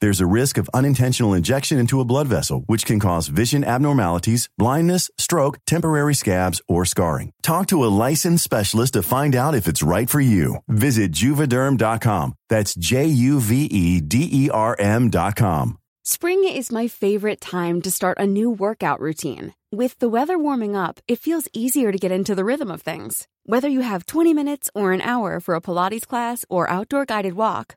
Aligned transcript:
There's 0.00 0.20
a 0.20 0.26
risk 0.26 0.58
of 0.58 0.70
unintentional 0.72 1.34
injection 1.34 1.78
into 1.78 2.00
a 2.00 2.04
blood 2.04 2.28
vessel, 2.28 2.62
which 2.66 2.86
can 2.86 3.00
cause 3.00 3.26
vision 3.26 3.64
abnormalities, 3.64 4.48
blindness, 4.56 5.10
stroke, 5.18 5.58
temporary 5.66 6.14
scabs, 6.14 6.60
or 6.68 6.84
scarring. 6.84 7.32
Talk 7.42 7.66
to 7.68 7.84
a 7.84 7.94
licensed 8.06 8.44
specialist 8.44 8.92
to 8.92 9.02
find 9.02 9.34
out 9.34 9.56
if 9.56 9.66
it's 9.66 9.82
right 9.82 10.08
for 10.08 10.20
you. 10.20 10.58
Visit 10.68 11.10
juvederm.com. 11.10 12.34
That's 12.48 12.74
J 12.74 13.06
U 13.06 13.40
V 13.40 13.64
E 13.64 14.00
D 14.00 14.28
E 14.30 14.50
R 14.50 14.76
M.com. 14.78 15.78
Spring 16.04 16.42
is 16.44 16.72
my 16.72 16.88
favorite 16.88 17.40
time 17.40 17.82
to 17.82 17.90
start 17.90 18.18
a 18.18 18.26
new 18.26 18.50
workout 18.50 18.98
routine. 18.98 19.52
With 19.70 19.98
the 19.98 20.08
weather 20.08 20.38
warming 20.38 20.74
up, 20.74 21.00
it 21.06 21.18
feels 21.18 21.48
easier 21.52 21.92
to 21.92 21.98
get 21.98 22.10
into 22.10 22.34
the 22.34 22.44
rhythm 22.46 22.70
of 22.70 22.80
things. 22.80 23.28
Whether 23.44 23.68
you 23.68 23.80
have 23.80 24.06
20 24.06 24.32
minutes 24.32 24.70
or 24.74 24.92
an 24.94 25.02
hour 25.02 25.38
for 25.38 25.54
a 25.54 25.60
Pilates 25.60 26.06
class 26.06 26.46
or 26.48 26.70
outdoor 26.70 27.04
guided 27.04 27.34
walk, 27.34 27.76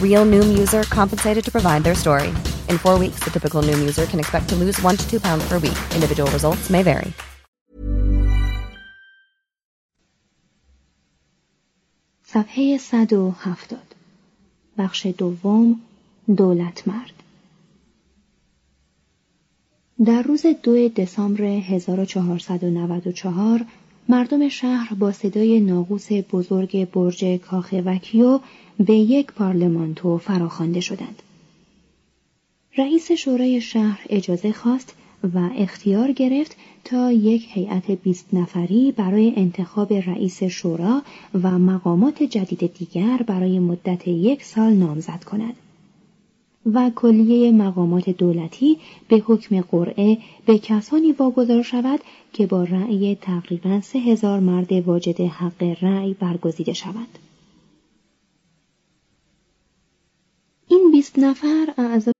Real 0.00 0.24
Noom 0.24 0.56
user 0.56 0.84
compensated 0.84 1.44
to 1.44 1.50
provide 1.50 1.82
their 1.82 1.96
story. 1.96 2.28
In 2.68 2.78
four 2.78 2.96
weeks, 2.96 3.24
the 3.24 3.30
typical 3.30 3.62
Noom 3.62 3.80
user 3.80 4.06
can 4.06 4.20
expect 4.20 4.48
to 4.50 4.54
lose 4.54 4.80
one 4.82 4.96
to 4.96 5.10
two 5.10 5.18
pounds 5.18 5.48
per 5.48 5.58
week. 5.58 5.78
Individual 5.94 6.30
results 6.30 6.70
may 6.70 6.84
vary. 6.84 7.12
صفحه 12.34 12.78
170 12.78 13.76
بخش 14.78 15.06
دوم 15.06 15.80
دولت 16.36 16.88
مرد 16.88 17.12
در 20.04 20.22
روز 20.22 20.46
دو 20.46 20.88
دسامبر 20.88 21.42
1494 21.42 23.60
مردم 24.11 24.49
شهر 24.49 24.93
با 24.93 25.11
صدای 25.11 25.59
ناقوس 25.59 26.07
بزرگ 26.11 26.91
برج 26.91 27.25
کاخ 27.25 27.73
وکیو 27.85 28.39
به 28.79 28.93
یک 28.93 29.31
پارلمانتو 29.31 30.17
فراخوانده 30.17 30.79
شدند. 30.79 31.23
رئیس 32.77 33.11
شورای 33.11 33.61
شهر 33.61 34.05
اجازه 34.09 34.51
خواست 34.51 34.95
و 35.33 35.49
اختیار 35.57 36.11
گرفت 36.11 36.55
تا 36.83 37.11
یک 37.11 37.47
هیئت 37.49 37.91
بیست 37.91 38.33
نفری 38.33 38.91
برای 38.91 39.33
انتخاب 39.35 39.93
رئیس 39.93 40.43
شورا 40.43 41.01
و 41.43 41.59
مقامات 41.59 42.23
جدید 42.23 42.73
دیگر 42.73 43.17
برای 43.27 43.59
مدت 43.59 44.07
یک 44.07 44.43
سال 44.43 44.73
نامزد 44.73 45.23
کند. 45.23 45.53
و 46.65 46.91
کلیه 46.95 47.51
مقامات 47.51 48.09
دولتی 48.09 48.77
به 49.07 49.23
حکم 49.25 49.61
قرعه 49.61 50.17
به 50.45 50.57
کسانی 50.57 51.11
واگذار 51.11 51.63
شود 51.63 51.99
که 52.33 52.47
با 52.47 52.63
رأی 52.63 53.17
تقریبا 53.21 53.81
سه 53.81 53.99
هزار 53.99 54.39
مرد 54.39 54.71
واجد 54.71 55.21
حق 55.21 55.75
رأی 55.81 56.13
برگزیده 56.13 56.73
شوند. 56.73 57.19
این 60.67 60.91
بیست 60.91 61.19
نفر 61.19 61.73
اعضا 61.77 62.11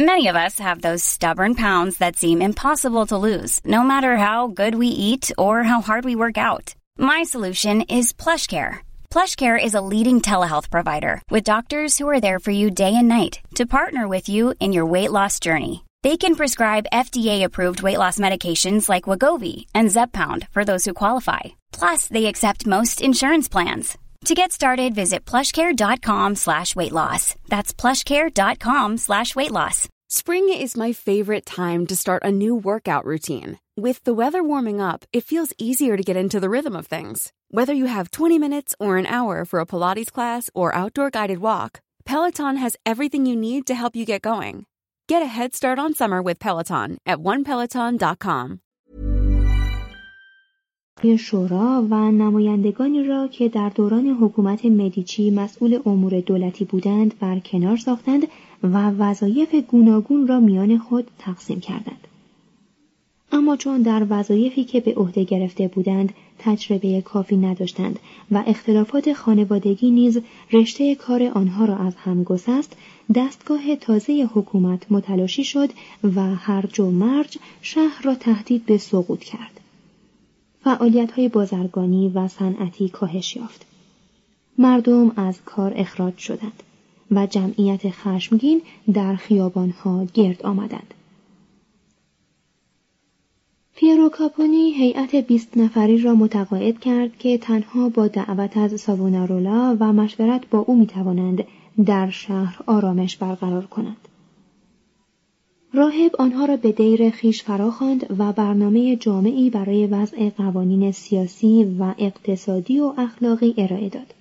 Many 0.00 0.28
of 0.28 0.36
us 0.36 0.60
have 0.60 0.80
those 0.80 1.02
stubborn 1.02 1.56
pounds 1.56 1.98
that 1.98 2.16
seem 2.16 2.40
impossible 2.40 3.04
to 3.06 3.18
lose, 3.18 3.60
no 3.64 3.82
matter 3.82 4.16
how 4.16 4.46
good 4.46 4.76
we 4.76 4.86
eat 4.86 5.32
or 5.36 5.64
how 5.64 5.80
hard 5.80 6.04
we 6.04 6.14
work 6.14 6.38
out. 6.38 6.66
My 6.96 7.24
solution 7.24 7.82
is 7.82 8.12
PlushCare. 8.12 8.87
PlushCare 9.10 9.62
is 9.62 9.74
a 9.74 9.80
leading 9.80 10.20
telehealth 10.20 10.70
provider 10.70 11.22
with 11.30 11.42
doctors 11.42 11.96
who 11.98 12.08
are 12.08 12.20
there 12.20 12.38
for 12.38 12.50
you 12.50 12.70
day 12.70 12.94
and 12.94 13.08
night 13.08 13.40
to 13.56 13.66
partner 13.66 14.06
with 14.06 14.28
you 14.28 14.54
in 14.60 14.72
your 14.72 14.86
weight 14.86 15.10
loss 15.10 15.40
journey. 15.40 15.84
They 16.02 16.16
can 16.16 16.36
prescribe 16.36 16.92
FDA-approved 16.92 17.82
weight 17.82 17.98
loss 17.98 18.18
medications 18.18 18.88
like 18.88 19.04
Wagovi 19.04 19.66
and 19.74 19.88
Zepbound 19.88 20.46
for 20.50 20.64
those 20.64 20.84
who 20.84 20.94
qualify. 20.94 21.40
Plus, 21.72 22.06
they 22.06 22.26
accept 22.26 22.66
most 22.66 23.00
insurance 23.02 23.48
plans. 23.48 23.98
To 24.26 24.34
get 24.34 24.52
started, 24.52 24.94
visit 24.94 25.24
plushcare.com 25.24 26.36
slash 26.36 26.76
weight 26.76 26.92
loss. 26.92 27.34
That's 27.48 27.72
plushcare.com 27.72 28.98
slash 28.98 29.34
weight 29.34 29.52
loss. 29.52 29.88
Spring 30.10 30.52
is 30.52 30.76
my 30.76 30.92
favorite 30.92 31.46
time 31.46 31.86
to 31.86 31.96
start 31.96 32.24
a 32.24 32.32
new 32.32 32.54
workout 32.54 33.04
routine. 33.04 33.58
With 33.76 34.02
the 34.04 34.14
weather 34.14 34.42
warming 34.42 34.80
up, 34.80 35.04
it 35.12 35.24
feels 35.24 35.52
easier 35.58 35.96
to 35.96 36.02
get 36.02 36.16
into 36.16 36.40
the 36.40 36.50
rhythm 36.50 36.76
of 36.76 36.86
things. 36.86 37.32
Whether 37.49 37.73
you 37.73 37.85
have 37.85 38.09
20 38.11 38.39
minutes 38.39 38.75
or 38.79 38.97
an 38.97 39.05
hour 39.05 39.45
for 39.45 39.59
a 39.59 39.65
Pilates 39.65 40.11
class 40.11 40.49
or 40.55 40.73
outdoor 40.75 41.09
guided 41.09 41.39
walk, 41.39 41.81
Peloton 42.05 42.57
has 42.57 42.75
everything 42.85 43.25
you 43.25 43.35
need 43.35 43.67
to 43.67 43.75
help 43.75 43.95
you 43.95 44.05
get 44.05 44.21
going. 44.21 44.65
Get 45.07 45.21
a 45.21 45.33
head 45.37 45.53
start 45.53 45.79
on 45.79 45.93
summer 45.93 46.21
with 46.21 46.39
Peloton 46.39 46.97
at 47.05 47.19
onepeloton.com. 47.19 48.59
شورا 51.17 51.87
و 51.89 52.11
نمایندگانی 52.11 53.03
را 53.03 53.27
که 53.27 53.49
در 53.49 53.69
دوران 53.69 54.07
حکومت 54.07 54.65
مدیچی 54.65 55.31
مسئول 55.31 55.79
امور 55.85 56.19
دولتی 56.19 56.65
بودند 56.65 57.19
بر 57.19 57.39
کنار 57.39 57.77
ساختند 57.77 58.27
و 58.63 58.89
وظایف 58.89 59.55
گوناگون 59.55 60.27
را 60.27 60.39
میان 60.39 60.77
خود 60.77 61.11
تقسیم 61.19 61.59
کردند. 61.59 62.06
اما 63.32 63.56
چون 63.56 63.82
در 63.82 64.06
وظایفی 64.10 64.64
که 64.64 64.80
به 64.80 64.94
عهده 64.94 65.24
گرفته 65.24 65.68
بودند 65.68 66.12
تجربه 66.38 67.00
کافی 67.00 67.36
نداشتند 67.36 67.98
و 68.30 68.44
اختلافات 68.46 69.12
خانوادگی 69.12 69.90
نیز 69.90 70.20
رشته 70.52 70.94
کار 70.94 71.22
آنها 71.22 71.64
را 71.64 71.76
از 71.76 71.96
هم 71.96 72.24
گسست 72.24 72.76
دستگاه 73.14 73.76
تازه 73.76 74.28
حکومت 74.34 74.92
متلاشی 74.92 75.44
شد 75.44 75.70
و 76.04 76.34
هرج 76.34 76.80
و 76.80 76.90
مرج 76.90 77.38
شهر 77.62 78.02
را 78.02 78.14
تهدید 78.14 78.66
به 78.66 78.78
سقوط 78.78 79.20
کرد. 79.20 79.60
فعالیت 80.64 81.12
های 81.12 81.28
بازرگانی 81.28 82.08
و 82.08 82.28
صنعتی 82.28 82.88
کاهش 82.88 83.36
یافت. 83.36 83.66
مردم 84.58 85.12
از 85.16 85.38
کار 85.44 85.72
اخراج 85.76 86.16
شدند 86.18 86.62
و 87.10 87.26
جمعیت 87.26 87.90
خشمگین 87.90 88.62
در 88.92 89.16
خیابانها 89.16 90.06
گرد 90.14 90.42
آمدند. 90.42 90.94
پیرو 93.80 94.08
کاپونی 94.08 94.72
هیئت 94.72 95.14
بیست 95.14 95.56
نفری 95.56 95.98
را 95.98 96.14
متقاعد 96.14 96.80
کرد 96.80 97.18
که 97.18 97.38
تنها 97.38 97.88
با 97.88 98.08
دعوت 98.08 98.56
از 98.56 98.80
ساوونارولا 98.80 99.76
و 99.80 99.92
مشورت 99.92 100.50
با 100.50 100.58
او 100.58 100.78
می‌توانند 100.78 101.44
در 101.86 102.10
شهر 102.10 102.62
آرامش 102.66 103.16
برقرار 103.16 103.66
کنند. 103.66 104.08
راهب 105.74 106.16
آنها 106.18 106.44
را 106.44 106.56
به 106.56 106.72
دیر 106.72 107.10
خیش 107.10 107.42
فراخواند 107.42 108.16
و 108.18 108.32
برنامه 108.32 108.96
جامعی 108.96 109.50
برای 109.50 109.86
وضع 109.86 110.30
قوانین 110.30 110.92
سیاسی 110.92 111.76
و 111.78 111.94
اقتصادی 111.98 112.80
و 112.80 112.92
اخلاقی 112.98 113.54
ارائه 113.58 113.88
داد. 113.88 114.14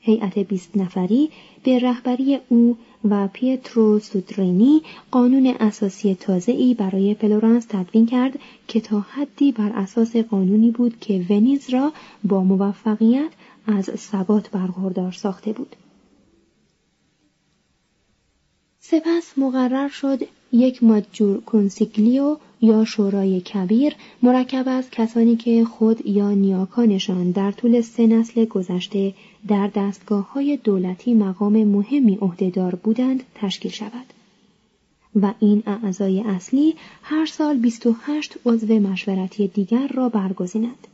هیئت 0.00 0.38
بیست 0.38 0.76
نفری 0.76 1.30
به 1.62 1.78
رهبری 1.78 2.38
او 2.48 2.76
و 3.10 3.28
پیترو 3.32 3.98
سودرینی 3.98 4.82
قانون 5.10 5.46
اساسی 5.60 6.14
تازه‌ای 6.14 6.74
برای 6.74 7.14
فلورانس 7.14 7.66
تدوین 7.68 8.06
کرد 8.06 8.38
که 8.68 8.80
تا 8.80 9.00
حدی 9.00 9.52
بر 9.52 9.72
اساس 9.74 10.16
قانونی 10.16 10.70
بود 10.70 11.00
که 11.00 11.26
ونیز 11.30 11.70
را 11.70 11.92
با 12.24 12.44
موفقیت 12.44 13.30
از 13.66 13.84
ثبات 13.84 14.50
برخوردار 14.50 15.12
ساخته 15.12 15.52
بود. 15.52 15.76
سپس 18.80 19.32
مقرر 19.36 19.88
شد 19.88 20.20
یک 20.52 20.82
Maggior 20.82 21.40
Consiglio 21.40 22.36
یا 22.60 22.84
شورای 22.84 23.40
کبیر 23.40 23.94
مرکب 24.22 24.64
از 24.66 24.90
کسانی 24.90 25.36
که 25.36 25.64
خود 25.64 26.06
یا 26.06 26.30
نیاکانشان 26.30 27.30
در 27.30 27.52
طول 27.52 27.80
سه 27.80 28.06
نسل 28.06 28.44
گذشته 28.44 29.14
در 29.48 29.70
دستگاه 29.74 30.32
های 30.32 30.56
دولتی 30.56 31.14
مقام 31.14 31.64
مهمی 31.64 32.18
عهدهدار 32.20 32.74
بودند 32.74 33.22
تشکیل 33.34 33.70
شود 33.70 34.06
و 35.22 35.34
این 35.40 35.62
اعضای 35.66 36.20
اصلی 36.20 36.74
هر 37.02 37.26
سال 37.26 37.58
28 37.58 38.34
عضو 38.46 38.74
مشورتی 38.80 39.48
دیگر 39.48 39.88
را 39.94 40.08
برگزینند. 40.08 40.86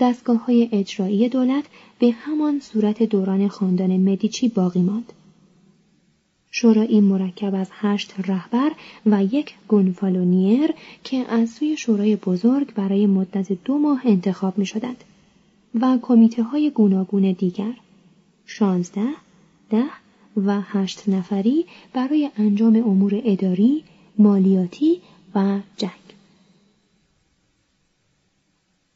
دستگاه 0.00 0.44
های 0.44 0.68
اجرایی 0.72 1.28
دولت 1.28 1.64
به 1.98 2.10
همان 2.10 2.60
صورت 2.60 3.02
دوران 3.02 3.48
خاندان 3.48 3.96
مدیچی 3.96 4.48
باقی 4.48 4.82
ماند. 4.82 5.12
شورایی 6.60 7.00
مرکب 7.00 7.54
از 7.54 7.68
هشت 7.72 8.14
رهبر 8.26 8.72
و 9.06 9.24
یک 9.24 9.54
گونفالونیر 9.68 10.70
که 11.04 11.16
از 11.16 11.50
سوی 11.50 11.76
شورای 11.76 12.16
بزرگ 12.16 12.74
برای 12.74 13.06
مدت 13.06 13.52
دو 13.64 13.78
ماه 13.78 14.00
انتخاب 14.04 14.58
می 14.58 14.66
شدند 14.66 15.04
و 15.80 15.98
کمیته 16.02 16.42
های 16.42 16.70
گوناگون 16.70 17.32
دیگر 17.32 17.74
شانزده، 18.46 19.08
ده 19.70 19.84
و 20.36 20.60
هشت 20.60 21.08
نفری 21.08 21.66
برای 21.92 22.30
انجام 22.36 22.76
امور 22.76 23.20
اداری، 23.24 23.84
مالیاتی 24.18 25.00
و 25.34 25.58
جنگ. 25.76 26.08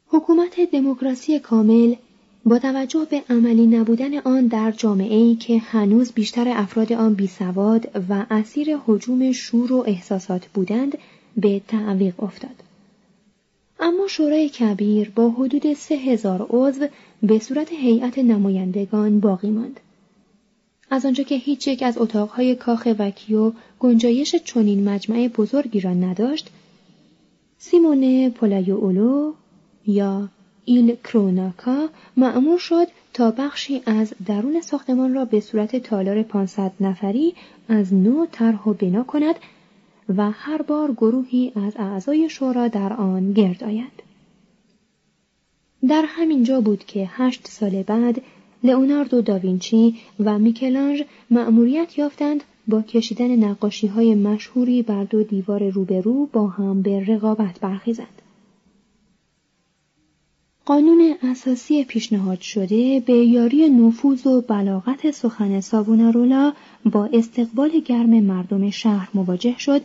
حکومت 0.06 0.60
دموکراسی 0.72 1.38
کامل 1.38 1.94
با 2.44 2.58
توجه 2.58 3.06
به 3.10 3.22
عملی 3.30 3.66
نبودن 3.66 4.18
آن 4.18 4.46
در 4.46 4.70
جامعه 4.70 5.34
که 5.34 5.58
هنوز 5.58 6.12
بیشتر 6.12 6.48
افراد 6.48 6.92
آن 6.92 7.14
بیسواد 7.14 8.02
و 8.08 8.26
اسیر 8.30 8.76
حجوم 8.86 9.32
شور 9.32 9.72
و 9.72 9.84
احساسات 9.86 10.46
بودند 10.46 10.98
به 11.36 11.60
تعویق 11.68 12.22
افتاد. 12.22 12.62
اما 13.80 14.06
شورای 14.08 14.48
کبیر 14.48 15.10
با 15.10 15.30
حدود 15.30 15.74
سه 15.74 15.94
هزار 15.94 16.46
عضو 16.50 16.86
به 17.22 17.38
صورت 17.38 17.72
هیئت 17.72 18.18
نمایندگان 18.18 19.20
باقی 19.20 19.50
ماند. 19.50 19.80
از 20.90 21.06
آنجا 21.06 21.24
که 21.24 21.34
هیچ 21.34 21.68
یک 21.68 21.82
از 21.82 21.98
اتاقهای 21.98 22.54
کاخ 22.54 22.88
وکیو 22.98 23.52
گنجایش 23.80 24.36
چنین 24.36 24.88
مجمع 24.88 25.28
بزرگی 25.28 25.80
را 25.80 25.94
نداشت، 25.94 26.50
سیمونه 27.58 28.30
پولایو 28.30 29.32
یا 29.86 30.28
ایل 30.64 30.96
کروناکا 31.04 31.88
معمور 32.16 32.58
شد 32.58 32.86
تا 33.14 33.30
بخشی 33.30 33.82
از 33.86 34.14
درون 34.26 34.60
ساختمان 34.60 35.14
را 35.14 35.24
به 35.24 35.40
صورت 35.40 35.76
تالار 35.76 36.22
500 36.22 36.72
نفری 36.80 37.34
از 37.68 37.94
نو 37.94 38.26
طرح 38.26 38.64
و 38.64 38.72
بنا 38.72 39.02
کند 39.02 39.34
و 40.16 40.30
هر 40.30 40.62
بار 40.62 40.92
گروهی 40.92 41.52
از 41.56 41.72
اعضای 41.76 42.30
شورا 42.30 42.68
در 42.68 42.92
آن 42.92 43.32
گرد 43.32 43.64
آید. 43.64 44.02
در 45.88 46.04
همین 46.06 46.44
جا 46.44 46.60
بود 46.60 46.84
که 46.84 47.08
هشت 47.12 47.48
سال 47.48 47.82
بعد 47.82 48.22
لئوناردو 48.64 49.20
داوینچی 49.20 49.96
و 50.20 50.38
میکلانژ 50.38 51.02
مأموریت 51.30 51.98
یافتند 51.98 52.44
با 52.68 52.82
کشیدن 52.82 53.44
نقاشی 53.44 53.86
های 53.86 54.14
مشهوری 54.14 54.82
بر 54.82 55.04
دو 55.04 55.22
دیوار 55.22 55.68
روبرو 55.68 56.26
با 56.26 56.46
هم 56.46 56.82
به 56.82 57.04
رقابت 57.04 57.60
برخیزند. 57.60 58.21
قانون 60.66 61.14
اساسی 61.22 61.84
پیشنهاد 61.84 62.40
شده 62.40 63.00
به 63.00 63.12
یاری 63.12 63.68
نفوذ 63.70 64.26
و 64.26 64.40
بلاغت 64.40 65.10
سخن 65.10 65.60
ساوونارولا 65.60 66.52
با 66.84 67.08
استقبال 67.12 67.70
گرم 67.70 68.20
مردم 68.20 68.70
شهر 68.70 69.08
مواجه 69.14 69.58
شد 69.58 69.82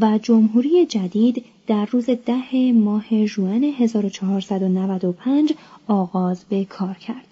و 0.00 0.18
جمهوری 0.18 0.86
جدید 0.86 1.44
در 1.66 1.86
روز 1.86 2.06
ده 2.10 2.72
ماه 2.72 3.26
ژوئن 3.26 3.64
1495 3.64 5.52
آغاز 5.86 6.44
به 6.48 6.64
کار 6.64 6.94
کرد. 6.94 7.26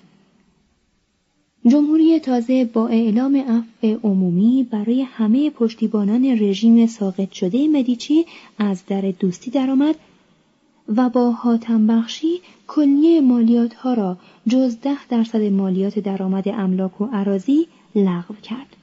جمهوری 1.67 2.19
تازه 2.19 2.65
با 2.65 2.88
اعلام 2.88 3.37
عفو 3.37 4.09
عمومی 4.09 4.69
برای 4.71 5.03
همه 5.03 5.50
پشتیبانان 5.50 6.25
رژیم 6.25 6.87
ساقط 6.87 7.32
شده 7.32 7.69
مدیچی 7.69 8.27
از 8.59 8.82
در 8.87 9.00
دوستی 9.00 9.50
درآمد 9.50 9.94
و 10.97 11.09
با 11.09 11.31
حاتم 11.31 11.87
بخشی 11.87 12.41
کلیه 12.69 13.21
مالیات 13.21 13.75
ها 13.75 13.95
را 13.95 14.17
جز 14.49 14.81
ده 14.81 15.07
درصد 15.07 15.43
مالیات 15.43 15.99
درآمد 15.99 16.49
املاک 16.49 17.01
و 17.01 17.07
عراضی 17.13 17.67
لغو 17.95 18.35
کرد. 18.43 18.77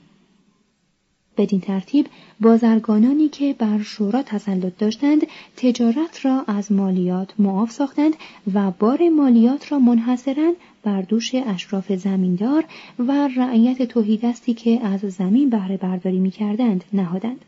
بدین 1.37 1.59
ترتیب 1.59 2.07
بازرگانانی 2.41 3.29
که 3.29 3.55
بر 3.59 3.81
شورا 3.81 4.23
تسلط 4.23 4.77
داشتند 4.77 5.27
تجارت 5.57 6.25
را 6.25 6.43
از 6.47 6.71
مالیات 6.71 7.33
معاف 7.39 7.71
ساختند 7.71 8.13
و 8.53 8.71
بار 8.71 9.09
مالیات 9.09 9.71
را 9.71 9.79
منحصرا 9.79 10.53
بر 10.83 11.01
دوش 11.01 11.35
اشراف 11.35 11.91
زمیندار 11.91 12.65
و 12.99 13.27
رعیت 13.37 13.83
توحیدستی 13.83 14.53
که 14.53 14.85
از 14.85 14.99
زمین 14.99 15.49
بهره 15.49 15.77
برداری 15.77 16.19
می 16.19 16.31
کردند 16.31 16.83
نهادند. 16.93 17.45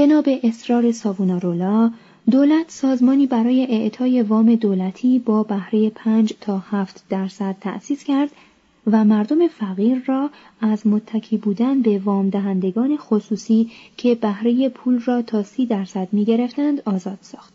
بنا 0.00 0.22
به 0.22 0.40
اصرار 0.42 0.92
ساوونارولا 0.92 1.90
دولت 2.30 2.70
سازمانی 2.70 3.26
برای 3.26 3.66
اعطای 3.70 4.22
وام 4.22 4.54
دولتی 4.54 5.18
با 5.18 5.42
بهره 5.42 5.90
پنج 5.90 6.34
تا 6.40 6.58
هفت 6.58 7.04
درصد 7.08 7.56
تأسیس 7.60 8.04
کرد 8.04 8.30
و 8.86 9.04
مردم 9.04 9.48
فقیر 9.48 10.02
را 10.06 10.30
از 10.60 10.86
متکی 10.86 11.36
بودن 11.36 11.82
به 11.82 11.98
وام 11.98 12.30
دهندگان 12.30 12.96
خصوصی 12.96 13.70
که 13.96 14.14
بهره 14.14 14.68
پول 14.68 15.00
را 15.00 15.22
تا 15.22 15.42
سی 15.42 15.66
درصد 15.66 16.08
می 16.12 16.24
گرفتند 16.24 16.82
آزاد 16.84 17.18
ساخت. 17.20 17.54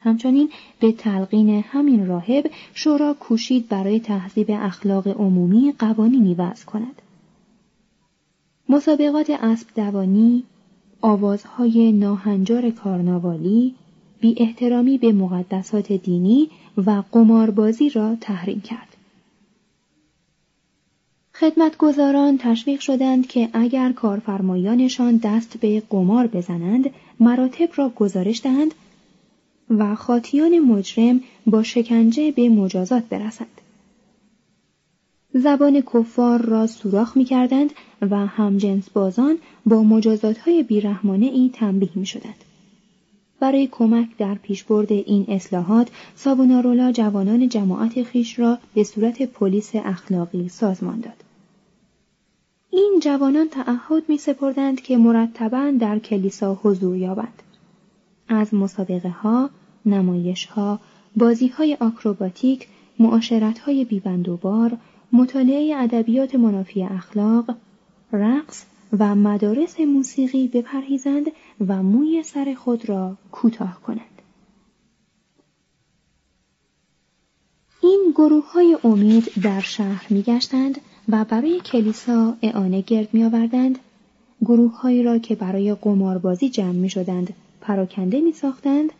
همچنین 0.00 0.48
به 0.80 0.92
تلقین 0.92 1.64
همین 1.68 2.06
راهب 2.06 2.50
شورا 2.74 3.14
کوشید 3.14 3.68
برای 3.68 4.00
تهذیب 4.00 4.46
اخلاق 4.50 5.08
عمومی 5.08 5.74
قوانینی 5.78 6.34
وضع 6.34 6.64
کند. 6.64 7.02
مسابقات 8.68 9.30
اسب 9.30 9.66
دوانی، 9.76 10.44
آوازهای 11.06 11.92
ناهنجار 11.92 12.70
کارناوالی، 12.70 13.74
بی 14.20 14.34
احترامی 14.38 14.98
به 14.98 15.12
مقدسات 15.12 15.92
دینی 15.92 16.50
و 16.76 17.02
قماربازی 17.12 17.90
را 17.90 18.16
تحریم 18.20 18.60
کرد. 18.60 18.96
خدمتگزاران 21.34 22.38
تشویق 22.38 22.80
شدند 22.80 23.26
که 23.26 23.48
اگر 23.52 23.92
کارفرمایانشان 23.92 25.16
دست 25.16 25.56
به 25.56 25.82
قمار 25.90 26.26
بزنند 26.26 26.90
مراتب 27.20 27.68
را 27.74 27.88
گزارش 27.88 28.42
دهند 28.42 28.74
و 29.70 29.94
خاطیان 29.94 30.58
مجرم 30.58 31.20
با 31.46 31.62
شکنجه 31.62 32.32
به 32.32 32.48
مجازات 32.48 33.04
برسند. 33.04 33.60
زبان 35.38 35.80
کفار 35.80 36.42
را 36.42 36.66
سوراخ 36.66 37.16
می 37.16 37.24
کردند 37.24 37.70
و 38.10 38.26
همجنس 38.26 38.90
بازان 38.90 39.38
با 39.66 39.82
مجازات 39.82 40.38
های 40.38 40.62
بیرحمانه 40.62 41.26
ای 41.26 41.50
تنبیه 41.54 41.90
می 41.94 42.06
شدند. 42.06 42.44
برای 43.40 43.68
کمک 43.72 44.16
در 44.18 44.34
پیشبرد 44.34 44.92
این 44.92 45.24
اصلاحات 45.28 45.88
سابونارولا 46.14 46.92
جوانان 46.92 47.48
جماعت 47.48 48.02
خیش 48.02 48.38
را 48.38 48.58
به 48.74 48.84
صورت 48.84 49.22
پلیس 49.22 49.70
اخلاقی 49.74 50.48
سازمان 50.48 51.00
داد. 51.00 51.24
این 52.70 53.00
جوانان 53.02 53.48
تعهد 53.48 54.02
می 54.08 54.18
سپردند 54.18 54.80
که 54.80 54.96
مرتبا 54.96 55.72
در 55.80 55.98
کلیسا 55.98 56.60
حضور 56.62 56.96
یابند. 56.96 57.42
از 58.28 58.54
مسابقه 58.54 59.08
ها، 59.08 59.50
نمایش 59.86 60.46
ها، 60.46 60.80
بازی 61.16 61.48
های 61.48 61.76
آکروباتیک، 61.80 62.68
معاشرت 62.98 63.58
های 63.58 63.84
بیبندوبار، 63.84 64.78
مطالعه 65.12 65.76
ادبیات 65.76 66.34
منافی 66.34 66.82
اخلاق، 66.82 67.54
رقص 68.12 68.64
و 68.98 69.14
مدارس 69.14 69.80
موسیقی 69.80 70.48
بپرهیزند 70.48 71.26
و 71.68 71.82
موی 71.82 72.22
سر 72.22 72.54
خود 72.54 72.88
را 72.88 73.16
کوتاه 73.32 73.80
کنند. 73.82 74.22
این 77.82 78.12
گروه 78.14 78.52
های 78.52 78.78
امید 78.84 79.32
در 79.42 79.60
شهر 79.60 80.06
میگشتند 80.10 80.80
و 81.08 81.24
برای 81.24 81.60
کلیسا 81.60 82.36
اعانه 82.42 82.80
گرد 82.80 83.08
می 83.12 83.24
آوردند 83.24 83.78
گروه 84.40 84.80
هایی 84.80 85.02
را 85.02 85.18
که 85.18 85.34
برای 85.34 85.74
قماربازی 85.74 86.48
جمع 86.48 86.72
می 86.72 86.90
شدند 86.90 87.34
پراکنده 87.60 88.20
می 88.20 88.32
ساختند 88.32 88.92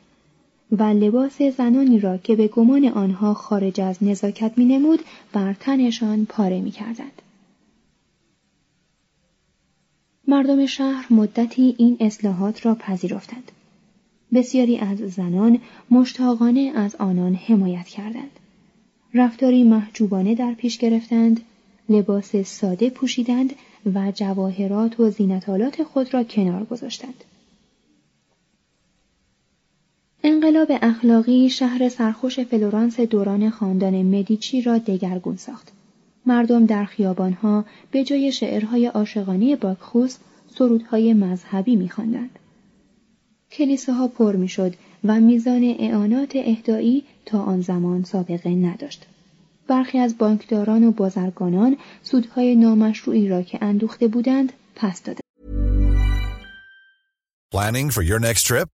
و 0.71 0.83
لباس 0.83 1.43
زنانی 1.43 2.01
را 2.01 2.17
که 2.19 2.37
به 2.37 2.49
گمان 2.49 2.85
آنها 2.85 3.35
خارج 3.35 3.81
از 3.81 4.05
نزاکت 4.05 4.53
می 4.57 4.65
نمود 4.65 5.01
بر 5.33 5.53
تنشان 5.53 6.27
پاره 6.27 6.61
می 6.61 6.71
کردند. 6.71 7.23
مردم 10.29 10.67
شهر 10.67 11.07
مدتی 11.13 11.75
این 11.79 11.97
اصلاحات 12.01 12.67
را 12.67 12.75
پذیرفتند. 12.75 13.53
بسیاری 14.33 14.79
از 14.79 14.99
زنان 14.99 15.59
مشتاقانه 15.91 16.73
از 16.75 16.97
آنان 16.97 17.35
حمایت 17.35 17.87
کردند. 17.87 18.31
رفتاری 19.15 19.65
محجوبانه 19.65 20.35
در 20.35 20.55
پیش 20.55 20.79
گرفتند 20.79 21.41
لباس 21.89 22.37
ساده 22.37 22.91
پوشیدند 22.91 23.53
و 23.95 24.13
جواهرات 24.13 25.01
و 25.01 25.11
زینتالات 25.11 25.83
خود 25.83 26.15
را 26.15 26.25
کنار 26.25 26.65
گذاشتند. 26.65 27.25
انقلاب 30.29 30.69
اخلاقی 30.83 31.51
شهر 31.51 31.89
سرخوش 31.89 32.41
فلورانس 32.41 33.01
دوران 33.01 33.51
خاندان 33.51 34.03
مدیچی 34.03 34.63
را 34.63 34.79
دگرگون 34.79 35.37
ساخت. 35.37 35.73
مردم 36.27 36.67
در 36.67 36.85
خیابانها 36.85 37.65
به 37.91 38.05
جای 38.05 38.33
شعرهای 38.33 38.87
عاشقانه 38.87 39.57
باکخوس 39.57 40.17
سرودهای 40.59 41.15
مذهبی 41.15 41.77
میخواندند. 41.77 42.39
کلیساها 43.51 44.09
پر 44.09 44.37
می‌شد 44.37 44.75
و 45.05 45.21
میزان 45.21 45.77
اعانات 45.79 46.33
اهدایی 46.35 47.05
تا 47.27 47.43
آن 47.43 47.61
زمان 47.61 48.05
سابقه 48.05 48.51
نداشت. 48.51 49.07
برخی 49.69 49.99
از 49.99 50.19
بانکداران 50.19 50.85
و 50.85 50.91
بازرگانان 50.91 51.77
سودهای 52.03 52.57
نامشروعی 52.57 53.29
را 53.29 53.43
که 53.43 53.59
اندوخته 53.63 54.09
بودند 54.09 54.53
پس 54.75 55.03
دادند. 55.03 55.21
Planning 57.55 57.91
for 57.91 58.03
your 58.03 58.21
next 58.21 58.43
trip? 58.47 58.76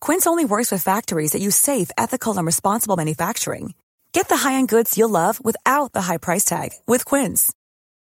Quince 0.00 0.26
only 0.26 0.44
works 0.44 0.70
with 0.72 0.82
factories 0.82 1.32
that 1.32 1.42
use 1.42 1.56
safe, 1.56 1.90
ethical, 1.96 2.36
and 2.36 2.46
responsible 2.46 2.96
manufacturing. 2.96 3.74
Get 4.12 4.28
the 4.28 4.36
high-end 4.36 4.68
goods 4.68 4.96
you'll 4.96 5.18
love 5.22 5.44
without 5.44 5.92
the 5.92 6.02
high 6.08 6.18
price 6.18 6.44
tag 6.44 6.70
with 6.86 7.04
Quince. 7.04 7.52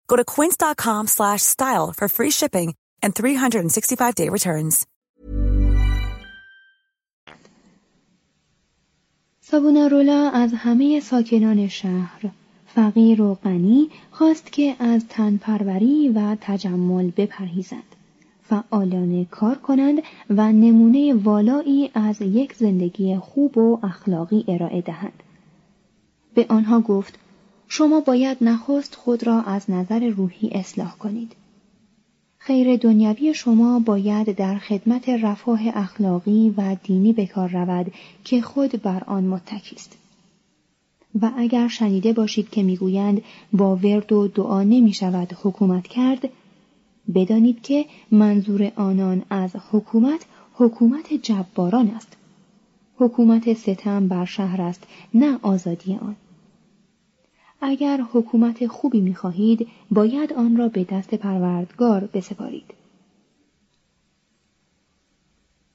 Go 0.08 0.15
to 0.15 0.25
quince.com/style 0.34 1.88
for 1.98 2.08
free 2.17 2.31
shipping 2.31 2.70
and 3.03 3.15
365-day 3.15 4.29
returns. 4.29 4.88
سابونارولا 9.41 10.29
از 10.29 10.53
همه 10.53 11.00
ساکنان 11.00 11.67
شهر 11.67 12.29
فقیر 12.75 13.22
و 13.22 13.36
غنی 13.36 13.89
خواست 14.12 14.51
که 14.51 14.75
از 14.79 15.05
تنپروری 15.10 16.10
و 16.10 16.38
تجمل 16.41 17.12
بپرهیزند 17.17 17.95
فعالانه 18.49 19.25
کار 19.25 19.59
کنند 19.59 20.03
و 20.31 20.53
نمونه 20.53 21.15
والایی 21.15 21.91
از 21.95 22.23
یک 22.23 22.55
زندگی 22.55 23.17
خوب 23.17 23.59
و 23.59 23.79
اخلاقی 23.83 24.45
ارائه 24.49 24.81
دهند. 24.81 25.23
به 26.35 26.47
آنها 26.49 26.81
گفت 26.81 27.19
شما 27.69 28.00
باید 28.00 28.38
نخست 28.41 28.95
خود 28.95 29.26
را 29.26 29.43
از 29.43 29.71
نظر 29.71 30.09
روحی 30.09 30.49
اصلاح 30.49 30.97
کنید. 30.97 31.33
خیر 32.38 32.76
دنیوی 32.76 33.35
شما 33.35 33.79
باید 33.79 34.37
در 34.37 34.59
خدمت 34.59 35.09
رفاه 35.09 35.61
اخلاقی 35.75 36.55
و 36.57 36.76
دینی 36.83 37.12
به 37.12 37.26
کار 37.26 37.49
رود 37.49 37.93
که 38.25 38.41
خود 38.41 38.83
بر 38.83 39.03
آن 39.07 39.25
متکی 39.25 39.76
است. 39.76 39.97
و 41.23 41.31
اگر 41.37 41.69
شنیده 41.69 42.12
باشید 42.12 42.50
که 42.50 42.62
می‌گویند 42.62 43.23
با 43.53 43.76
ورد 43.76 44.12
و 44.12 44.29
دعا 44.29 44.62
نمی 44.62 44.93
شود 44.93 45.37
حکومت 45.43 45.87
کرد 45.87 46.29
بدانید 47.14 47.62
که 47.62 47.86
منظور 48.10 48.72
آنان 48.76 49.22
از 49.30 49.50
حکومت 49.72 50.26
حکومت 50.54 51.14
جباران 51.14 51.88
است. 51.88 52.16
حکومت 52.96 53.52
ستم 53.52 54.08
بر 54.08 54.25
شهر 54.25 54.62
است 54.62 54.84
نه 55.14 55.38
آزادی 55.42 55.94
آن. 55.94 56.16
اگر 57.60 58.00
حکومت 58.12 58.66
خوبی 58.66 59.00
می‌خواهید 59.00 59.66
باید 59.90 60.32
آن 60.32 60.56
را 60.56 60.68
به 60.68 60.84
دست 60.84 61.14
پروردگار 61.14 62.08
بسپارید. 62.14 62.75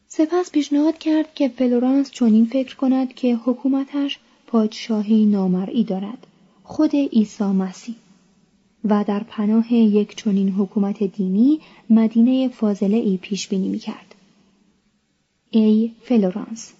سپس 0.07 0.51
پیشنهاد 0.51 0.97
کرد 0.97 1.33
که 1.33 1.49
فلورانس 1.49 2.11
چنین 2.11 2.45
فکر 2.45 2.75
کند 2.75 3.13
که 3.13 3.35
حکومتش 3.35 4.19
پادشاهی 4.47 5.25
نامرئی 5.25 5.83
دارد 5.83 6.27
خود 6.63 6.95
عیسی 6.95 7.43
مسیح. 7.43 7.95
و 8.85 9.03
در 9.03 9.23
پناه 9.23 9.73
یک 9.73 10.15
چنین 10.15 10.49
حکومت 10.49 11.03
دینی 11.03 11.59
مدینه 11.89 12.49
فاضله 12.49 12.97
ای 12.97 13.17
پیش 13.17 13.47
بینی 13.47 13.69
می 13.69 13.79
کرد. 13.79 14.15
ای 15.49 15.91
فلورانس 16.01 16.73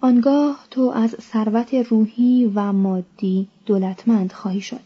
آنگاه 0.00 0.66
تو 0.70 0.80
از 0.80 1.16
ثروت 1.20 1.74
روحی 1.74 2.52
و 2.54 2.72
مادی 2.72 3.48
دولتمند 3.66 4.32
خواهی 4.32 4.60
شد. 4.60 4.80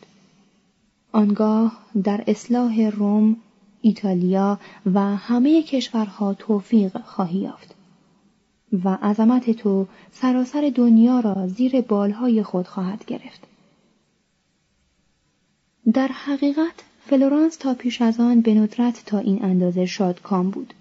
آنگاه 1.12 1.78
در 2.04 2.24
اصلاح 2.26 2.88
روم، 2.88 3.36
ایتالیا 3.80 4.58
و 4.94 5.00
همه 5.00 5.62
کشورها 5.62 6.34
توفیق 6.34 7.00
خواهی 7.02 7.38
یافت. 7.38 7.74
و 8.84 8.98
عظمت 9.02 9.50
تو 9.50 9.86
سراسر 10.12 10.72
دنیا 10.74 11.20
را 11.20 11.46
زیر 11.46 11.80
بالهای 11.80 12.42
خود 12.42 12.66
خواهد 12.66 13.04
گرفت. 13.04 13.55
در 15.92 16.08
حقیقت 16.08 16.84
فلورانس 17.00 17.56
تا 17.56 17.74
پیش 17.74 18.02
از 18.02 18.20
آن 18.20 18.40
به 18.40 18.54
ندرت 18.54 19.02
تا 19.06 19.18
این 19.18 19.44
اندازه 19.44 19.86
شادکام 19.86 20.50
بود. 20.50 20.74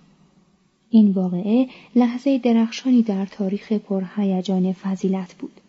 این 0.90 1.12
واقعه 1.12 1.70
لحظه 1.96 2.38
درخشانی 2.38 3.02
در 3.02 3.26
تاریخ 3.26 3.72
پرهیجان 3.72 4.74
فضیلت 4.74 5.34
بود. 5.34 5.62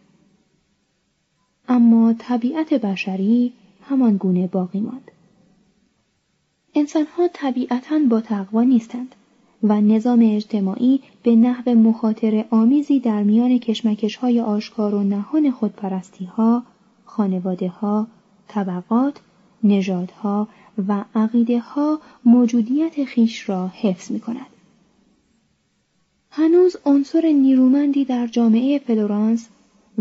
اما 1.68 2.14
طبیعت 2.18 2.74
بشری 2.74 3.52
همان 3.82 4.16
گونه 4.16 4.46
باقی 4.46 4.80
ماند. 4.80 5.10
انسانها 6.74 7.28
طبیعتا 7.32 7.98
با 8.10 8.20
تقوا 8.20 8.62
نیستند 8.62 9.14
و 9.62 9.80
نظام 9.80 10.20
اجتماعی 10.22 11.00
به 11.22 11.36
نحو 11.36 11.70
مخاطر 11.70 12.44
آمیزی 12.50 13.00
در 13.00 13.22
میان 13.22 13.58
کشمکش 13.58 14.16
های 14.16 14.40
آشکار 14.40 14.94
و 14.94 15.02
نهان 15.02 15.50
خودپرستی 15.50 16.24
ها، 16.24 16.62
خانواده 17.04 17.68
ها، 17.68 18.06
طبقات 18.48 19.20
نژادها 19.64 20.48
و 20.88 21.04
عقیده 21.14 21.58
ها 21.58 22.00
موجودیت 22.24 23.04
خیش 23.04 23.48
را 23.48 23.68
حفظ 23.68 24.10
می 24.10 24.20
کند. 24.20 24.46
هنوز 26.30 26.76
عنصر 26.84 27.26
نیرومندی 27.26 28.04
در 28.04 28.26
جامعه 28.26 28.78
فلورانس 28.78 29.48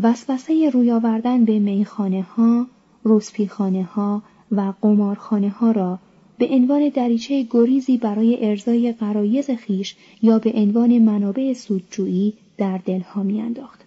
وسوسه 0.03 0.69
روی 0.69 0.91
آوردن 0.91 1.45
به 1.45 1.59
میخانه 1.59 2.21
ها، 2.21 2.67
روسپیخانه 3.03 3.83
ها 3.83 4.23
و 4.51 4.73
قمارخانه 4.81 5.49
ها 5.49 5.71
را 5.71 5.99
به 6.37 6.47
عنوان 6.49 6.89
دریچه 6.89 7.47
گریزی 7.49 7.97
برای 7.97 8.49
ارزای 8.49 8.91
قرایز 8.91 9.51
خیش 9.51 9.95
یا 10.21 10.39
به 10.39 10.51
عنوان 10.55 10.99
منابع 10.99 11.53
سودجویی 11.53 12.33
در 12.57 12.77
دلها 12.77 13.23
میانداخت. 13.23 13.85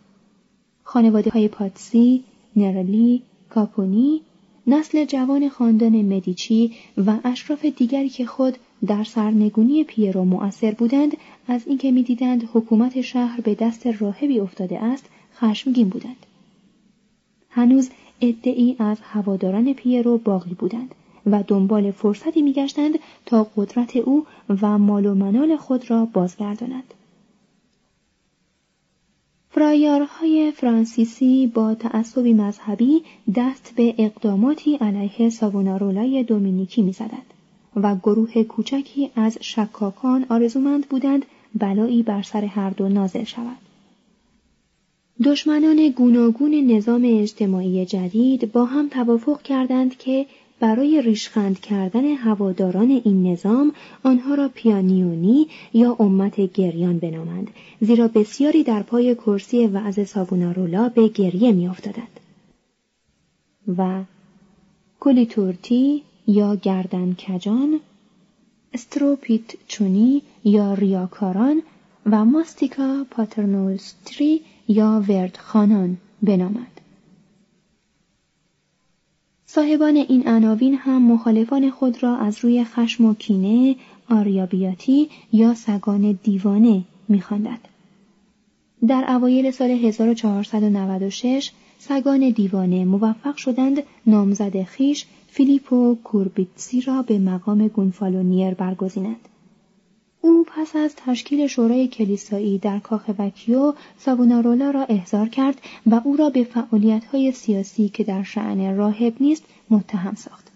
خانواده 0.82 1.30
های 1.30 1.48
پاتسی، 1.48 2.24
نرلی، 2.56 3.22
کاپونی، 3.50 4.20
نسل 4.68 5.04
جوان 5.04 5.48
خاندان 5.48 6.02
مدیچی 6.02 6.72
و 7.06 7.14
اشراف 7.24 7.64
دیگری 7.64 8.08
که 8.08 8.26
خود 8.26 8.58
در 8.86 9.04
سرنگونی 9.04 9.84
پیرو 9.84 10.24
مؤثر 10.24 10.70
بودند 10.70 11.16
از 11.48 11.62
اینکه 11.66 11.90
می‌دیدند 11.90 12.48
حکومت 12.52 13.00
شهر 13.00 13.40
به 13.40 13.54
دست 13.54 13.86
راهبی 13.86 14.40
افتاده 14.40 14.84
است 14.84 15.10
خشمگین 15.34 15.88
بودند. 15.88 16.26
هنوز 17.50 17.90
ادعی 18.20 18.76
از 18.78 18.98
هواداران 19.02 19.72
پیرو 19.72 20.18
باقی 20.18 20.54
بودند 20.54 20.94
و 21.26 21.42
دنبال 21.46 21.90
فرصتی 21.90 22.42
میگشتند 22.42 22.98
تا 23.26 23.46
قدرت 23.56 23.96
او 23.96 24.26
و 24.62 24.78
مال 24.78 25.06
و 25.06 25.14
منال 25.14 25.56
خود 25.56 25.90
را 25.90 26.04
بازگردانند. 26.04 26.94
فرایارهای 29.58 30.52
فرانسیسی 30.56 31.46
با 31.46 31.74
تعصبی 31.74 32.32
مذهبی 32.32 33.02
دست 33.36 33.72
به 33.76 33.94
اقداماتی 33.98 34.76
علیه 34.76 35.30
ساوونارولای 35.30 36.22
دومینیکی 36.22 36.82
می‌زدند 36.82 37.34
و 37.76 37.96
گروه 37.96 38.42
کوچکی 38.42 39.10
از 39.16 39.38
شکاکان 39.40 40.26
آرزومند 40.28 40.88
بودند 40.88 41.26
بلایی 41.54 42.02
بر 42.02 42.22
سر 42.22 42.44
هر 42.44 42.70
دو 42.70 42.88
نازل 42.88 43.24
شود. 43.24 43.56
دشمنان 45.24 45.88
گوناگون 45.88 46.54
نظام 46.54 47.02
اجتماعی 47.04 47.86
جدید 47.86 48.52
با 48.52 48.64
هم 48.64 48.88
توافق 48.88 49.42
کردند 49.42 49.96
که 49.96 50.26
برای 50.60 51.02
ریشخند 51.02 51.60
کردن 51.60 52.04
هواداران 52.04 52.90
این 53.04 53.32
نظام 53.32 53.72
آنها 54.02 54.34
را 54.34 54.50
پیانیونی 54.54 55.48
یا 55.72 55.96
امت 56.00 56.40
گریان 56.40 56.98
بنامند 56.98 57.50
زیرا 57.80 58.08
بسیاری 58.08 58.62
در 58.62 58.82
پای 58.82 59.14
کرسی 59.14 59.66
وعظ 59.66 60.08
سابونارولا 60.08 60.88
به 60.88 61.08
گریه 61.08 61.52
میافتادند 61.52 62.20
و 63.78 64.02
کلیتورتی 65.00 66.02
یا 66.26 66.54
گردن 66.54 67.14
کجان 67.14 67.80
استروپیت 68.74 69.54
چونی 69.68 70.22
یا 70.44 70.74
ریاکاران 70.74 71.62
و 72.06 72.24
ماستیکا 72.24 73.06
پاترنولستری 73.10 74.40
یا 74.68 75.04
وردخانان 75.08 75.96
بنامد. 76.22 76.77
صاحبان 79.50 79.96
این 79.96 80.28
عناوین 80.28 80.74
هم 80.74 81.02
مخالفان 81.02 81.70
خود 81.70 82.02
را 82.02 82.16
از 82.16 82.44
روی 82.44 82.64
خشم 82.64 83.04
و 83.04 83.14
کینه 83.14 83.76
آریابیاتی 84.10 85.08
یا 85.32 85.54
سگان 85.54 86.18
دیوانه 86.22 86.84
می‌خواندند. 87.08 87.68
در 88.88 89.04
اوایل 89.08 89.50
سال 89.50 89.70
1496 89.70 91.50
سگان 91.78 92.30
دیوانه 92.30 92.84
موفق 92.84 93.36
شدند 93.36 93.82
نامزد 94.06 94.62
خیش 94.62 95.06
فیلیپو 95.28 95.96
کوربیتسی 96.04 96.80
را 96.80 97.02
به 97.02 97.18
مقام 97.18 97.68
گونفالونیر 97.68 98.54
برگزینند. 98.54 99.28
او 100.20 100.46
پس 100.48 100.76
از 100.76 100.94
تشکیل 100.96 101.46
شورای 101.46 101.88
کلیسایی 101.88 102.58
در 102.58 102.78
کاخ 102.78 103.10
وکیو 103.18 103.74
سابونارولا 103.98 104.70
را 104.70 104.84
احضار 104.84 105.28
کرد 105.28 105.60
و 105.86 106.00
او 106.04 106.16
را 106.16 106.30
به 106.30 106.44
فعالیت‌های 106.44 107.32
سیاسی 107.32 107.88
که 107.88 108.04
در 108.04 108.22
شعن 108.22 108.76
راهب 108.76 109.14
نیست 109.20 109.44
متهم 109.70 110.14
ساخت. 110.14 110.48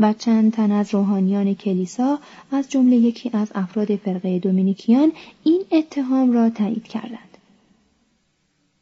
و 0.00 0.12
چند 0.12 0.52
تن 0.52 0.72
از 0.72 0.94
روحانیان 0.94 1.54
کلیسا 1.54 2.18
از 2.52 2.70
جمله 2.70 2.96
یکی 2.96 3.30
از 3.32 3.52
افراد 3.54 3.96
فرقه 3.96 4.38
دومینیکیان 4.38 5.12
این 5.44 5.62
اتهام 5.72 6.32
را 6.32 6.50
تایید 6.50 6.84
کردند. 6.84 7.38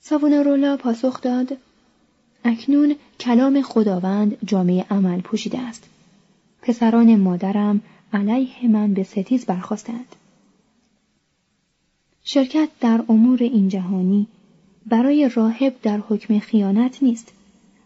سابونارولا 0.00 0.76
پاسخ 0.76 1.20
داد 1.20 1.56
اکنون 2.44 2.94
کلام 3.20 3.62
خداوند 3.62 4.36
جامعه 4.44 4.86
عمل 4.90 5.20
پوشیده 5.20 5.58
است. 5.58 5.88
پسران 6.62 7.16
مادرم 7.16 7.80
علیه 8.12 8.68
من 8.68 8.94
به 8.94 9.02
ستیز 9.02 9.46
برخواستند. 9.46 10.16
شرکت 12.24 12.68
در 12.80 13.04
امور 13.08 13.42
این 13.42 13.68
جهانی 13.68 14.26
برای 14.86 15.28
راهب 15.34 15.74
در 15.82 15.98
حکم 16.08 16.38
خیانت 16.38 17.02
نیست 17.02 17.32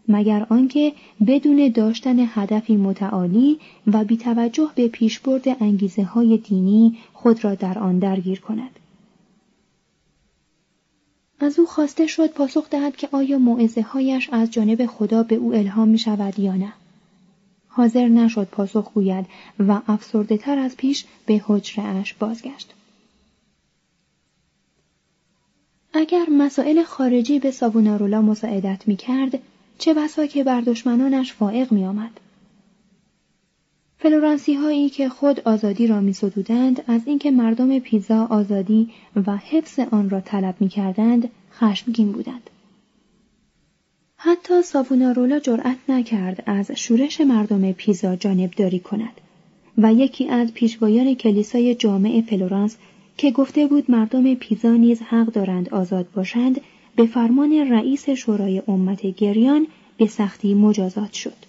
مگر 0.07 0.47
آنکه 0.49 0.93
بدون 1.27 1.71
داشتن 1.71 2.15
هدفی 2.19 2.77
متعالی 2.77 3.59
و 3.87 4.03
بیتوجه 4.03 4.69
به 4.75 4.87
پیشبرد 4.87 5.47
انگیزه 5.47 6.03
های 6.03 6.37
دینی 6.37 6.97
خود 7.13 7.43
را 7.43 7.55
در 7.55 7.79
آن 7.79 7.99
درگیر 7.99 8.39
کند. 8.39 8.79
از 11.39 11.59
او 11.59 11.65
خواسته 11.65 12.07
شد 12.07 12.31
پاسخ 12.31 12.69
دهد 12.69 12.95
که 12.95 13.09
آیا 13.11 13.37
معزه 13.39 13.81
هایش 13.81 14.29
از 14.31 14.51
جانب 14.51 14.85
خدا 14.85 15.23
به 15.23 15.35
او 15.35 15.53
الهام 15.53 15.87
می 15.87 15.97
شود 15.97 16.39
یا 16.39 16.53
نه. 16.53 16.73
حاضر 17.75 18.07
نشد 18.07 18.47
پاسخ 18.51 18.93
گوید 18.93 19.25
و 19.59 19.81
افسرده 19.87 20.37
تر 20.37 20.57
از 20.59 20.77
پیش 20.77 21.05
به 21.25 21.41
حجره 21.47 22.05
بازگشت. 22.19 22.73
اگر 25.93 26.25
مسائل 26.31 26.83
خارجی 26.83 27.39
به 27.39 27.51
ساوونارولا 27.51 28.21
مساعدت 28.21 28.87
می 28.87 28.95
کرد، 28.95 29.39
چه 29.77 29.93
بسا 29.93 30.25
که 30.25 30.43
بر 30.43 30.61
دشمنانش 30.61 31.33
فائق 31.33 31.71
می 31.71 31.85
آمد. 31.85 32.19
فلورانسی 33.97 34.53
هایی 34.53 34.89
که 34.89 35.09
خود 35.09 35.39
آزادی 35.39 35.87
را 35.87 36.01
می 36.01 36.13
ستودند 36.13 36.83
از 36.87 37.01
اینکه 37.05 37.31
مردم 37.31 37.79
پیزا 37.79 38.25
آزادی 38.25 38.89
و 39.25 39.37
حفظ 39.37 39.79
آن 39.79 40.09
را 40.09 40.21
طلب 40.21 40.55
می 40.59 40.69
کردند 40.69 41.29
خشمگین 41.51 42.11
بودند. 42.11 42.49
حتی 44.17 44.61
ساوونارولا 44.61 45.39
جرأت 45.39 45.77
نکرد 45.89 46.43
از 46.45 46.71
شورش 46.71 47.21
مردم 47.21 47.71
پیزا 47.71 48.15
جانبداری 48.15 48.79
کند 48.79 49.21
و 49.77 49.93
یکی 49.93 50.27
از 50.27 50.53
پیشوایان 50.53 51.15
کلیسای 51.15 51.75
جامع 51.75 52.23
فلورانس 52.29 52.77
که 53.17 53.31
گفته 53.31 53.67
بود 53.67 53.91
مردم 53.91 54.35
پیزا 54.35 54.71
نیز 54.75 55.01
حق 55.01 55.25
دارند 55.25 55.69
آزاد 55.69 56.11
باشند 56.11 56.61
به 56.95 57.05
فرمان 57.05 57.71
رئیس 57.71 58.09
شورای 58.09 58.61
امت 58.67 59.05
گریان 59.05 59.67
به 59.97 60.07
سختی 60.07 60.53
مجازات 60.53 61.13
شد. 61.13 61.45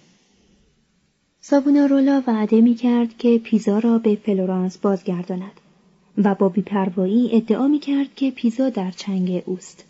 ساوونارولا 1.41 2.23
وعده 2.27 2.61
می 2.61 2.75
کرد 2.75 3.17
که 3.17 3.37
پیزا 3.37 3.79
را 3.79 3.97
به 3.97 4.15
فلورانس 4.15 4.77
بازگرداند 4.77 5.61
و 6.17 6.35
با 6.35 6.49
بیپروایی 6.49 7.29
ادعا 7.31 7.67
می 7.67 7.79
کرد 7.79 8.15
که 8.15 8.31
پیزا 8.31 8.69
در 8.69 8.91
چنگ 8.91 9.43
اوست. 9.45 9.86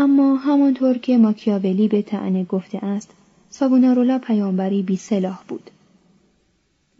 اما 0.00 0.36
همانطور 0.36 0.98
که 0.98 1.18
ماکیاولی 1.18 1.88
به 1.88 2.02
تعنه 2.02 2.44
گفته 2.44 2.84
است 2.84 3.10
سابونارولا 3.50 4.18
پیامبری 4.18 4.82
بی 4.82 4.96
سلاح 4.96 5.38
بود. 5.48 5.70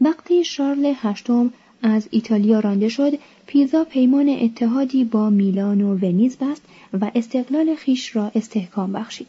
وقتی 0.00 0.44
شارل 0.44 0.92
هشتم 0.96 1.52
از 1.82 2.08
ایتالیا 2.10 2.60
رانده 2.60 2.88
شد 2.88 3.12
پیزا 3.46 3.84
پیمان 3.84 4.28
اتحادی 4.28 5.04
با 5.04 5.30
میلان 5.30 5.80
و 5.80 5.94
ونیز 5.94 6.36
بست 6.36 6.62
و 7.00 7.10
استقلال 7.14 7.74
خویش 7.74 8.16
را 8.16 8.30
استحکام 8.34 8.92
بخشید. 8.92 9.28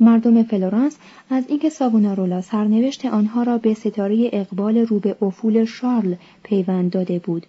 مردم 0.00 0.42
فلورانس 0.42 0.96
از 1.30 1.44
اینکه 1.48 1.70
ساوونارولا 1.70 2.40
سرنوشت 2.40 3.06
آنها 3.06 3.42
را 3.42 3.58
به 3.58 3.74
ستاره 3.74 4.30
اقبال 4.32 4.78
رو 4.78 4.98
به 4.98 5.16
افول 5.22 5.64
شارل 5.64 6.14
پیوند 6.42 6.90
داده 6.90 7.18
بود 7.18 7.46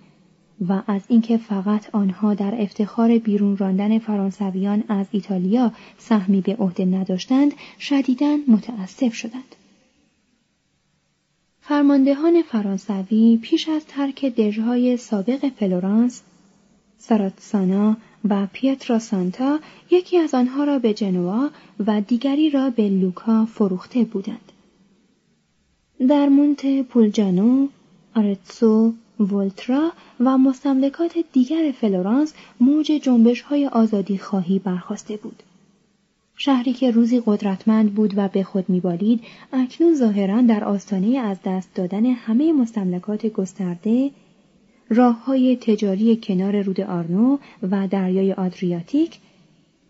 و 0.69 0.81
از 0.87 1.01
اینکه 1.07 1.37
فقط 1.37 1.89
آنها 1.95 2.33
در 2.33 2.61
افتخار 2.61 3.17
بیرون 3.17 3.57
راندن 3.57 3.99
فرانسویان 3.99 4.83
از 4.87 5.05
ایتالیا 5.11 5.71
سهمی 5.97 6.41
به 6.41 6.55
عهده 6.55 6.85
نداشتند 6.85 7.53
شدیداً 7.79 8.37
متاسف 8.47 9.13
شدند 9.13 9.55
فرماندهان 11.61 12.41
فرانسوی 12.41 13.39
پیش 13.41 13.69
از 13.69 13.85
ترک 13.85 14.25
دژهای 14.25 14.97
سابق 14.97 15.49
فلورانس 15.49 16.21
ساراتسانا 16.97 17.97
و 18.29 18.47
پیترا 18.53 18.99
سانتا 18.99 19.59
یکی 19.91 20.17
از 20.17 20.33
آنها 20.33 20.63
را 20.63 20.79
به 20.79 20.93
جنوا 20.93 21.49
و 21.87 22.01
دیگری 22.01 22.49
را 22.49 22.69
به 22.69 22.89
لوکا 22.89 23.45
فروخته 23.45 24.03
بودند. 24.03 24.51
در 26.09 26.29
مونت 26.29 26.81
پولجانو، 26.81 27.67
آرتسو، 28.15 28.93
ولترا 29.19 29.91
و 30.19 30.37
مستملکات 30.37 31.17
دیگر 31.33 31.73
فلورانس 31.81 32.33
موج 32.59 32.85
جنبش 32.85 33.41
های 33.41 33.67
آزادی 33.67 34.17
خواهی 34.17 34.59
برخاسته 34.59 35.17
بود. 35.17 35.43
شهری 36.39 36.73
که 36.73 36.91
روزی 36.91 37.21
قدرتمند 37.25 37.93
بود 37.93 38.13
و 38.17 38.27
به 38.27 38.43
خود 38.43 38.69
میبالید 38.69 39.21
اکنون 39.53 39.95
ظاهرا 39.95 40.41
در 40.41 40.63
آستانه 40.63 41.17
از 41.17 41.37
دست 41.45 41.75
دادن 41.75 42.05
همه 42.05 42.53
مستملکات 42.53 43.25
گسترده 43.25 44.11
راه 44.89 45.25
های 45.25 45.55
تجاری 45.55 46.19
کنار 46.23 46.61
رود 46.61 46.81
آرنو 46.81 47.37
و 47.71 47.87
دریای 47.87 48.33
آدریاتیک 48.33 49.19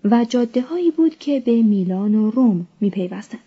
و 0.03 0.25
جاده 0.29 0.61
هایی 0.61 0.91
بود 0.91 1.17
که 1.17 1.39
به 1.39 1.61
میلان 1.61 2.15
و 2.15 2.31
روم 2.31 2.67
می 2.81 2.89
پیوستند. 2.89 3.46